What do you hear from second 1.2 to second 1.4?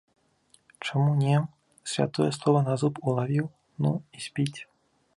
не,